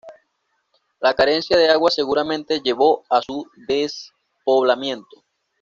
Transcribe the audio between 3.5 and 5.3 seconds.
despoblamiento.